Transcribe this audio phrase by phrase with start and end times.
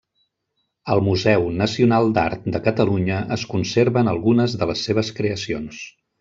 [0.93, 5.85] Al Museu Nacional d'Art de Catalunya es conserven algunes de les seves creacions.